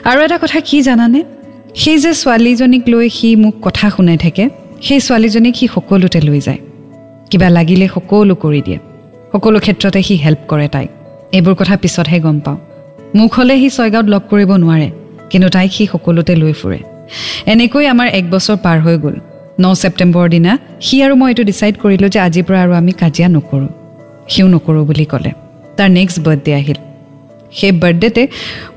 আৰু 0.03 0.21
এটা 0.21 0.37
কথা 0.37 0.59
কি 0.59 0.81
জানানে? 0.81 1.23
সেই 1.75 1.97
যে 1.97 2.13
ছোৱালীজনীক 2.13 2.83
লৈ 2.87 3.09
সি 3.09 3.35
মোক 3.35 3.55
কথা 3.61 3.89
শুনাই 3.89 4.17
থাকে 4.17 4.49
সেই 4.81 4.99
ছোৱালীজনীক 4.99 5.55
সি 5.55 5.67
সকলোতে 5.67 6.21
লৈ 6.21 6.39
যায়। 6.39 6.57
কিবা 7.29 7.49
লাগিলে 7.49 7.87
সকলো 7.87 8.35
কৰি 8.35 8.61
দিয়ে। 8.61 8.79
সকলো 9.31 9.59
ক্ষেত্ৰতে 9.59 10.03
সি 10.03 10.15
হেল্প 10.15 10.39
কৰে 10.47 10.67
তাইক। 10.67 10.89
এইবোৰ 11.31 11.53
কথা 11.53 11.77
পিছতহে 11.77 12.19
গম 12.19 12.39
পাওঁ। 12.39 12.57
মোক 13.15 13.33
হ'লে 13.33 13.55
সি 13.59 13.69
ছয়গাঁৱত 13.69 14.09
লগ 14.09 14.21
কৰিব 14.29 14.51
নোৱাৰে 14.55 14.91
কিন্তু 15.29 15.49
তাইক 15.49 15.71
সি 15.71 15.85
সকলোতে 15.85 16.35
লৈ 16.35 16.53
ফুৰে। 16.53 16.79
এনেকৈ 17.45 17.85
আমাৰ 17.85 18.07
এক 18.07 18.29
বছৰ 18.31 18.57
পাৰ 18.63 18.79
হৈ 18.81 18.97
গ'ল। 18.97 19.15
ন 19.59 19.73
ছেপ্টেম্বৰৰ 19.73 20.29
দিনা 20.29 20.57
সি 20.81 21.03
আৰু 21.03 21.15
মই 21.15 21.29
এইটো 21.31 21.43
ডিচাইড 21.43 21.75
কৰিলোঁ 21.83 22.09
যে 22.09 22.19
আজিৰ 22.19 22.43
পৰা 22.43 22.61
আৰু 22.61 22.73
আমি 22.73 22.91
কাজিয়া 22.91 23.29
নকৰোঁ। 23.29 23.67
সিও 24.29 24.47
নকৰোঁ 24.47 24.85
বুলি 24.85 25.05
ক'লে। 25.05 25.31
তাৰ 25.77 25.89
নেক্সট 25.89 26.19
বাৰ্থডে 26.19 26.53
আহিল। 26.53 26.79
সেই 27.51 27.71
বাৰ্থডেতে 27.71 28.27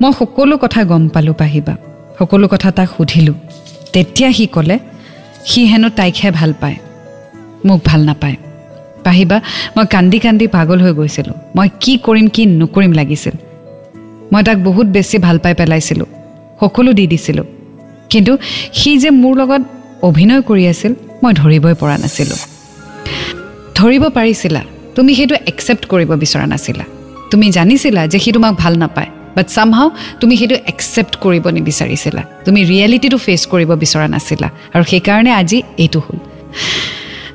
মই 0.00 0.12
সকলো 0.18 0.58
কথা 0.58 0.84
গম 0.84 1.08
পালোঁ 1.08 1.34
পাহিবা। 1.34 1.76
সকলো 2.18 2.48
কথা 2.48 2.70
তাক 2.70 2.88
সুধিলোঁ। 2.96 3.34
তেতিয়া 3.92 4.32
সি 4.32 4.46
ক'লে 4.46 4.78
সি 5.44 5.64
হেনো 5.64 5.88
তাইকহে 5.90 6.30
ভাল 6.30 6.52
পায়। 6.60 6.76
মোক 7.64 7.80
ভাল 7.84 8.00
নাপায়। 8.04 8.36
পাহিবা 9.04 9.40
মই 9.76 9.86
কান্দি 9.86 10.18
কান্দি 10.18 10.46
পাগল 10.46 10.80
হৈ 10.80 10.92
গৈছিলোঁ। 10.92 11.34
মই 11.56 11.68
কি 11.80 11.98
কৰিম 12.02 12.28
কি 12.28 12.46
নকৰিম 12.46 12.92
লাগিছিল। 12.92 13.32
মই 14.32 14.42
তাক 14.42 14.58
বহুত 14.58 14.86
বেছি 14.86 15.18
ভাল 15.18 15.38
পাই 15.38 15.54
পেলাইছিলোঁ। 15.54 16.06
সকলো 16.60 16.92
দি 16.92 17.06
দিছিলোঁ। 17.06 17.44
কিন্তু 18.10 18.38
সি 18.72 18.98
যে 18.98 19.10
মোৰ 19.10 19.36
লগত 19.36 19.62
অভিনয় 20.02 20.40
কৰি 20.40 20.66
আছিল 20.66 20.94
মই 21.22 21.32
ধৰিবই 21.32 21.74
পৰা 21.80 21.98
নাছিলোঁ। 21.98 22.36
ধৰিব 23.74 24.08
পাৰিছিলা। 24.08 24.62
তুমি 24.96 25.12
সেইটো 25.18 25.34
একচেপ্ট 25.50 25.84
কৰিব 25.92 26.10
বিচৰা 26.22 26.46
নাছিলা। 26.52 26.84
তুমি 27.30 27.46
জানিছিলা 27.56 28.02
যে 28.12 28.18
সি 28.24 28.30
তোমাক 28.36 28.54
ভাল 28.62 28.74
নাপায় 28.82 29.10
বাট 29.36 29.46
চামহাও 29.56 29.88
তুমি 30.20 30.34
সেইটো 30.40 30.56
একচেপ্ট 30.72 31.14
কৰিব 31.24 31.44
নিবিচাৰিছিলা। 31.56 32.22
তুমি 32.46 32.60
ৰিয়েলিটিটো 32.70 33.18
ফেচ 33.26 33.42
কৰিব 33.52 33.70
বিচৰা 33.82 34.06
নাছিলা 34.14 34.48
আৰু 34.74 34.84
সেইকাৰণে 34.92 35.30
আজি 35.40 35.58
এইটো 35.84 36.00
হ'ল। 36.06 36.18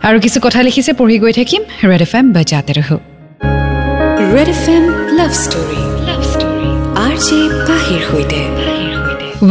আৰু 0.07 0.17
কিছু 0.25 0.37
কথা 0.45 0.59
লিখিছে 0.67 0.91
পঢ়ি 0.99 1.17
গৈ 1.23 1.33
থাকিম। 1.39 1.61
ৰেড 1.91 2.01
এফ 2.07 2.13
এম 2.19 2.25
বাজাতে 2.35 2.71
ৰহো। 2.77 2.97
Red 4.35 4.49
F 4.55 4.63
M 4.75 4.83
love 5.19 5.31
story 5.43 5.81
love 6.07 6.21
story 6.31 6.69
R 7.05 7.15
J 7.25 7.39
পাহিৰ 7.67 8.01
সৈতে। 8.09 8.41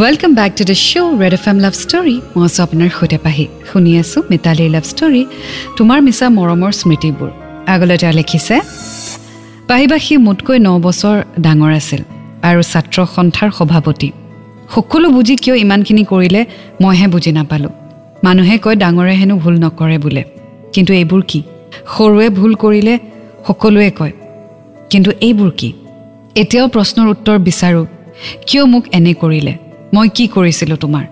Welcome 0.01 0.31
back 0.39 0.51
to 0.57 0.63
the 0.69 0.75
show' 0.87 1.11
red 1.21 1.33
F 1.39 1.45
M 1.51 1.57
love 1.65 1.73
story 1.83 2.15
মই 2.35 2.43
আছোঁ 2.47 2.61
আপোনাৰ 2.67 2.89
সৈতে 2.97 3.17
পাহি। 3.25 3.45
শুনি 3.69 3.91
আছোঁ 4.01 4.21
মিতালীৰ 4.31 4.69
লাভ 4.75 4.85
ষ্টৰী 4.91 5.21
তোমাৰ 5.77 5.99
মিছা 6.07 6.25
মৰমৰ 6.37 6.71
স্মৃতিবোৰ। 6.81 7.31
আগলৈ 7.73 7.97
তেওঁ 7.97 8.13
লিখিছে 8.13 8.55
পাহিবা 9.67 9.97
সি 10.05 10.13
মোতকৈ 10.17 10.57
ন 10.67 10.69
বছৰ 10.85 11.17
ডাঙৰ 11.45 11.71
আছিল 11.79 12.01
আৰু 12.47 12.61
ছাত্ৰ 12.71 12.97
সন্থাৰ 13.15 13.49
সভাপতি। 13.57 14.09
সকলো 14.75 15.07
বুজি 15.09 15.35
কিয় 15.43 15.55
ইমানখিনি 15.55 16.03
কৰিলে 16.11 16.41
মইহে 16.81 17.07
বুজি 17.07 17.31
নাপালোঁ। 17.31 17.73
মানুহে 18.23 18.57
কয় 18.57 18.75
ডাঙৰে 18.75 19.13
হেনো 19.21 19.35
ভুল 19.37 19.55
নকৰে 19.63 19.97
বোলে। 19.97 20.23
কিন্তু 20.73 20.93
এইবোৰ 20.93 21.21
কি? 21.27 21.39
সৰুৱে 21.93 22.27
ভুল 22.29 22.51
কৰিলে 22.55 22.93
সকলোৱে 23.47 23.89
কয়। 23.99 24.13
কিন্তু 24.91 25.09
এইবোৰ 25.21 25.51
কি? 25.57 25.69
এতিয়াও 26.35 26.67
প্ৰশ্নৰ 26.67 27.07
উত্তৰ 27.07 27.37
বিচাৰোঁ 27.39 27.85
কিয় 28.47 28.63
মোক 28.65 28.83
এনে 28.97 29.13
কৰিলে? 29.13 29.53
মই 29.93 30.07
কি 30.15 30.25
কৰিছিলোঁ 30.27 30.77
তোমাৰ? 30.77 31.05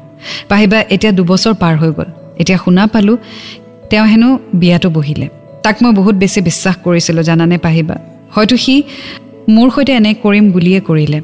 পাহিবা 0.50 0.78
এতিয়া 0.94 1.12
দুবছৰ 1.12 1.54
পাৰ 1.54 1.74
হৈ 1.78 1.92
গ'ল। 1.98 2.10
এতিয়া 2.42 2.58
শুনা 2.58 2.84
পালোঁ 2.88 3.18
তেওঁ 3.90 4.06
হেনো 4.06 4.30
বিয়াটো 4.54 4.90
বহিলে। 4.90 5.28
তাক 5.64 5.84
মই 5.84 5.94
বহুত 5.94 6.16
বেছি 6.16 6.42
বিশ্বাস 6.42 6.76
কৰিছিলোঁ 6.84 7.24
জানানে 7.24 7.58
পাহিবা? 7.58 7.96
হয়তো 8.32 8.58
সি 8.58 8.84
মোৰ 9.50 9.70
সৈতে 9.70 9.94
এনে 9.94 10.14
কৰিম 10.24 10.52
বুলিয়ে 10.52 10.80
কৰিলে। 10.80 11.22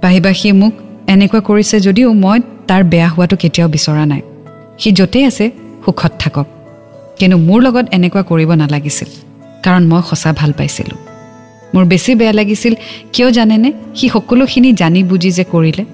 পাহিবা 0.00 0.32
সি 0.32 0.52
মোক 0.52 0.72
এনেকুৱা 1.06 1.40
কৰিছে 1.40 1.80
যদিও 1.80 2.12
মই 2.12 2.40
তাৰ 2.66 2.84
বেয়া 2.84 3.08
হোৱাটো 3.08 3.36
কেতিয়াও 3.36 3.70
বিচৰা 3.70 4.06
নাই। 4.06 4.20
সি 4.78 4.92
য'তেই 4.92 5.24
আছে 5.24 5.50
সুখত 5.84 6.12
থাকক। 6.18 6.46
কিন্তু 7.18 7.36
মোৰ 7.38 7.62
লগত 7.62 7.86
এনেকুৱা 7.92 8.22
কৰিব 8.22 8.50
নালাগিছিল 8.54 9.08
কাৰণ 9.64 9.82
মই 9.86 10.02
সঁচা 10.10 10.32
ভাল 10.32 10.52
পাইছিলোঁ। 10.52 10.98
মোৰ 11.74 11.84
বেছি 11.84 12.14
বেয়া 12.14 12.32
লাগিছিল 12.32 12.74
কিয় 13.12 13.30
জানেনে? 13.30 13.72
সি 13.94 14.08
সকলোখিনি 14.08 14.72
জানি 14.72 15.02
বুজি 15.02 15.30
যে 15.30 15.44
কৰিলে। 15.52 15.84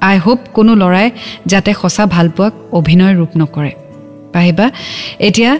আই 0.00 0.18
হোপ 0.18 0.38
কোনো 0.54 0.74
ল'ৰাই 0.74 1.10
যাতে 1.46 1.74
সঁচা 1.82 2.06
ভালপোৱাক 2.06 2.52
অভিনয় 2.72 3.14
ৰূপ 3.14 3.28
নকৰে। 3.36 3.72
পাহিবা 4.32 4.70
এতিয়া 5.18 5.58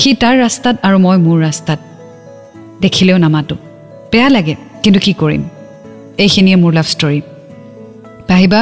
সি 0.00 0.10
তাৰ 0.22 0.34
ৰাস্তাত 0.44 0.76
আৰু 0.86 0.96
মই 0.98 1.16
মোৰ 1.26 1.38
ৰাস্তাত। 1.46 1.80
দেখিলেও 2.80 3.18
নামাতো। 3.24 3.54
বেয়া 4.12 4.28
লাগে 4.36 4.54
কিন্তু 4.82 5.00
কি 5.04 5.12
কৰিম? 5.22 5.42
এইখিনিয়ে 6.24 6.56
মোৰ 6.56 6.72
লাভ 6.78 6.86
ষ্টৰী 6.94 7.20
পাহিবা 8.28 8.60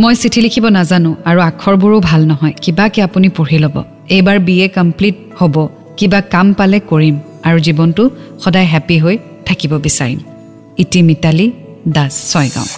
মই 0.00 0.14
চিঠি 0.14 0.40
লিখিব 0.44 0.64
নাজানো 0.78 1.10
আৰু 1.24 1.40
আখৰবোৰো 1.40 1.96
ভাল 2.00 2.20
নহয়। 2.30 2.54
কিবাকে 2.62 3.00
আপুনি 3.02 3.28
পঢ়ি 3.36 3.58
ল'ব। 3.58 3.76
এইবাৰ 4.16 4.38
বি 4.46 4.54
এ 4.64 4.66
কমপ্লিট 4.68 5.16
হ'ব। 5.38 5.56
কিবা 5.96 6.20
কাম 6.34 6.46
পালে 6.58 6.78
কৰিম 6.90 7.14
আৰু 7.46 7.58
জীৱনটো 7.66 8.04
সদায় 8.44 8.68
হেপ্পী 8.72 8.96
হৈ 8.98 9.16
থাকিব 9.46 9.72
বিচাৰিম। 9.86 10.20
ইটি 10.82 11.00
মিতালী 11.08 11.46
দাস 11.88 12.12
ছয়গাঁও। 12.32 12.68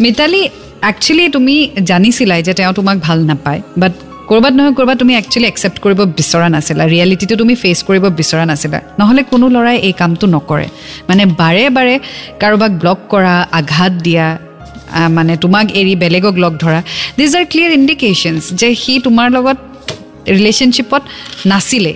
মিতালী 0.00 0.42
একচুৱেলি 0.90 1.24
তুমি 1.28 1.54
জানিছিলাই 1.84 2.40
যে 2.42 2.52
তেওঁ 2.58 2.72
তোমাক 2.72 2.96
ভাল 2.98 3.18
নাপায় 3.30 3.60
বাট 3.78 3.92
ক'ৰবাত 4.28 4.52
নহয় 4.58 4.74
ক'ৰবাত 4.78 4.96
তুমি 5.02 5.12
একচুৱেলি 5.20 5.46
একচেপ্ট 5.52 5.78
কৰিব 5.84 6.00
বিচৰা 6.18 6.48
নাছিলা। 6.54 6.84
ৰিয়েলিটিটো 6.94 7.34
তুমি 7.42 7.54
ফেচ 7.62 7.78
কৰিব 7.88 8.04
বিচৰা 8.20 8.44
নাছিলা। 8.50 8.78
নহ'লে 8.98 9.22
কোনো 9.32 9.46
ল'ৰাই 9.54 9.76
এই 9.88 9.94
কামটো 10.00 10.26
নকৰে। 10.34 10.66
মানে 11.08 11.22
বাৰে 11.40 11.64
বাৰে 11.76 11.94
কাৰোবাক 12.42 12.72
ব্লক 12.82 12.98
কৰা 13.12 13.34
আঘাত 13.58 13.92
দিয়া 14.06 14.26
মানে 15.16 15.32
তোমাক 15.44 15.66
এৰি 15.80 15.94
বেলেগক 16.04 16.34
লগ 16.44 16.52
ধৰা 16.62 16.80
দিজ 17.18 17.32
আৰ 17.38 17.44
ক্লিয়াৰ 17.52 17.72
ইণ্ডিকেশ্যনছ 17.80 18.42
যে 18.60 18.68
সি 18.82 18.92
তোমাৰ 19.06 19.26
লগত 19.36 19.58
ৰিলেশ্যনশ্বিপত 20.36 21.02
নাছিলে। 21.50 21.92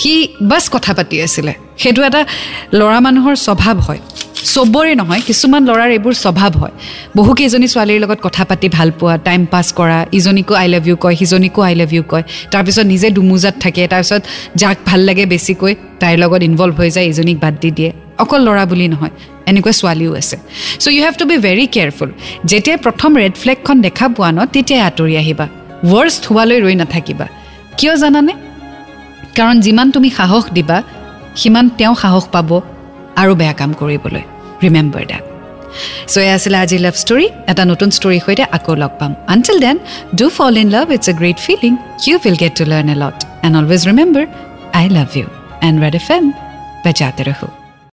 সি 0.00 0.12
বাছ 0.50 0.64
কথা 0.74 0.92
পাতি 0.98 1.16
আছিলে। 1.26 1.52
সেইটো 1.82 2.00
এটা 2.08 2.20
ল'ৰা 2.78 2.98
মানুহৰ 3.06 3.34
স্বভাৱ 3.46 3.76
হয়। 3.86 4.00
চবৰে 4.54 4.92
নহয় 5.00 5.22
কিছুমান 5.28 5.62
ল'ৰাৰ 5.68 5.90
এইবোৰ 5.96 6.14
স্বভাৱ 6.24 6.52
হয়। 6.60 6.74
বহুকেইজনী 7.18 7.66
ছোৱালীৰ 7.72 7.98
লগত 8.04 8.18
কথা 8.26 8.42
পাতি 8.50 8.68
ভাল 8.76 8.88
পোৱা 8.98 9.16
টাইম 9.28 9.42
পাছ 9.52 9.66
কৰা 9.78 9.98
ইজনীকো 10.18 10.54
আই 10.62 10.68
লাভ 10.74 10.84
ইউ 10.88 10.96
কয় 11.04 11.14
সিজনীকো 11.20 11.60
আই 11.68 11.74
লাভ 11.80 11.92
ইউ 11.96 12.02
কয়। 12.12 12.24
তাৰপিছত 12.52 12.86
নিজে 12.92 13.08
দুমোজাত 13.16 13.54
থাকে 13.64 13.82
তাৰপিছত 13.92 14.22
যাক 14.60 14.76
ভাল 14.88 15.00
লাগে 15.08 15.24
বেছিকৈ 15.32 15.74
তাইৰ 16.00 16.16
লগত 16.22 16.42
ইনভল্ভ 16.50 16.74
হৈ 16.80 16.90
যায় 16.96 17.06
ইজনীক 17.12 17.38
বাদ 17.44 17.54
দি 17.62 17.70
দিয়ে। 17.78 17.90
অকল 18.22 18.40
ল'ৰা 18.48 18.64
বুলি 18.70 18.86
নহয় 18.94 19.12
এনেকুৱা 19.50 19.72
ছোৱালীও 19.80 20.12
আছে। 20.20 20.36
So' 20.82 20.86
you 20.94 21.00
have 21.06 21.14
to 21.20 21.24
be 21.30 21.36
very 21.46 21.64
careful 21.74 22.10
যেতিয়াই 22.50 22.78
প্ৰথম 22.84 23.10
ৰেড 23.22 23.34
ফ্লেগখন 23.42 23.76
দেখা 23.86 24.06
পোৱা 24.16 24.30
ন 24.36 24.38
তেতিয়াই 24.54 24.82
আঁতৰি 24.88 25.14
আহিবা। 25.22 25.46
ৱৰ্ষ্ট 25.92 26.22
হোৱালৈ 26.30 26.58
ৰৈ 26.64 26.74
নাথাকিবা। 26.82 27.26
কিয় 27.78 27.94
জানানে? 27.96 28.32
কাৰণ 29.38 29.56
যিমান 29.66 29.88
তুমি 29.94 30.08
সাহস 30.18 30.44
দিবা 30.56 30.78
সিমান 31.40 31.66
তেওঁ 31.78 31.94
সাহস 32.02 32.24
পাব 32.34 32.50
আৰু 33.22 33.32
বেয়া 33.40 33.54
কাম 33.60 33.70
কৰিবলৈ। 33.80 34.22
ৰিমেম্বাৰ 34.64 35.04
ডেট 35.10 35.24
চ' 36.12 36.16
এয়া 36.24 36.34
আছিলে 36.38 36.58
আজি 36.64 36.76
লাভ 36.84 36.94
ষ্টৰী 37.02 37.26
এটা 37.52 37.62
নতুন 37.70 37.88
ষ্টৰীৰ 37.96 38.22
সৈতে 38.26 38.44
আকৌ 38.56 38.74
লগ 38.82 38.92
পাম। 39.00 39.12
Until 39.34 39.58
then 39.64 39.76
do 40.18 40.26
fall 40.36 40.54
in 40.62 40.68
love 40.76 40.86
it's 40.96 41.06
a 41.12 41.14
great 41.20 41.38
feeling 41.46 41.72
you 42.06 42.14
will 42.24 42.36
get 42.42 42.52
to 42.58 42.64
learn 42.72 42.88
a 42.94 42.96
lot 43.02 43.16
and 43.44 43.54
always 43.60 43.82
remember 43.90 44.24
I 44.78 44.86
love 44.98 45.08
you 45.18 45.26
and 45.66 45.76
red 45.84 45.94
F 46.00 46.08
M 46.16 46.24
বেজাতে 46.84 47.22
ৰহো 47.28 47.63